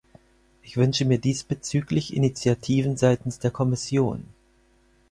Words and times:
Ich 0.63 0.77
wünsche 0.77 1.05
mir 1.05 1.19
diesbezüglich 1.19 2.15
Initiativen 2.15 2.97
seitens 2.97 3.37
der 3.37 3.51
Kommission. 3.51 4.23